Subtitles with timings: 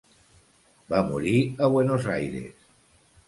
[0.93, 1.35] Va morir
[1.67, 2.67] a Buenos Aires.